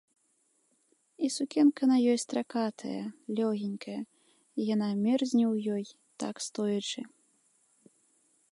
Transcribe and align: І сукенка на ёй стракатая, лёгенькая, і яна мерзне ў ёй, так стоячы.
І 1.25 1.27
сукенка 1.35 1.81
на 1.91 1.97
ёй 2.13 2.17
стракатая, 2.25 3.03
лёгенькая, 3.39 3.99
і 4.07 4.61
яна 4.73 4.89
мерзне 5.05 5.45
ў 5.53 5.77
ёй, 5.77 5.83
так 6.25 6.35
стоячы. 6.49 7.01